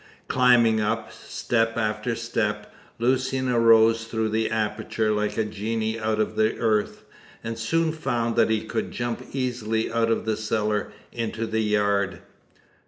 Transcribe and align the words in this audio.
Climbing 0.27 0.79
up, 0.81 1.11
step 1.13 1.77
after 1.77 2.15
step, 2.15 2.73
Lucian 2.97 3.49
arose 3.49 4.05
through 4.05 4.29
the 4.29 4.49
aperture 4.49 5.11
like 5.11 5.37
a 5.37 5.45
genie 5.45 5.99
out 5.99 6.19
of 6.19 6.35
the 6.35 6.57
earth, 6.57 7.03
and 7.43 7.55
soon 7.55 7.91
found 7.91 8.35
that 8.35 8.49
he 8.49 8.61
could 8.63 8.89
jump 8.89 9.23
easily 9.31 9.93
out 9.93 10.09
of 10.09 10.25
the 10.25 10.35
cellar 10.35 10.91
into 11.11 11.45
the 11.45 11.61
yard. 11.61 12.19